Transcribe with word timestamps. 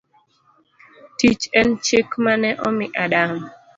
Tich 1.17 1.43
en 1.59 1.69
chik 1.85 2.07
mane 2.23 2.49
omi 2.67 2.85
Adam. 3.03 3.31